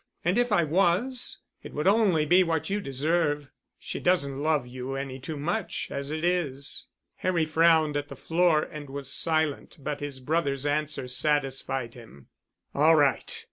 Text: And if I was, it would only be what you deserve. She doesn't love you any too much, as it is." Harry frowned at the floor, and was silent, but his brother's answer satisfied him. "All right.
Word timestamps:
And 0.25 0.39
if 0.39 0.51
I 0.51 0.63
was, 0.63 1.41
it 1.61 1.75
would 1.75 1.85
only 1.85 2.25
be 2.25 2.43
what 2.43 2.71
you 2.71 2.81
deserve. 2.81 3.51
She 3.77 3.99
doesn't 3.99 4.41
love 4.41 4.65
you 4.65 4.95
any 4.95 5.19
too 5.19 5.37
much, 5.37 5.89
as 5.91 6.09
it 6.09 6.23
is." 6.25 6.87
Harry 7.17 7.45
frowned 7.45 7.95
at 7.95 8.07
the 8.07 8.15
floor, 8.15 8.63
and 8.63 8.89
was 8.89 9.13
silent, 9.13 9.77
but 9.79 9.99
his 9.99 10.19
brother's 10.19 10.65
answer 10.65 11.07
satisfied 11.07 11.93
him. 11.93 12.29
"All 12.73 12.95
right. 12.95 13.39